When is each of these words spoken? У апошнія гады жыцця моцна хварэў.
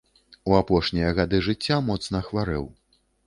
У 0.51 0.55
апошнія 0.61 1.11
гады 1.19 1.41
жыцця 1.49 1.77
моцна 1.91 2.23
хварэў. 2.31 2.65